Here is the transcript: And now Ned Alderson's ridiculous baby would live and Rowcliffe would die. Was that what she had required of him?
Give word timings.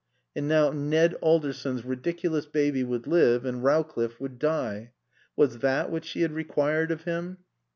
And 0.35 0.47
now 0.47 0.71
Ned 0.71 1.13
Alderson's 1.21 1.85
ridiculous 1.85 2.47
baby 2.47 2.83
would 2.83 3.05
live 3.05 3.45
and 3.45 3.63
Rowcliffe 3.63 4.19
would 4.19 4.39
die. 4.39 4.93
Was 5.35 5.59
that 5.59 5.91
what 5.91 6.05
she 6.05 6.21
had 6.23 6.31
required 6.31 6.89
of 6.89 7.03
him? 7.03 7.37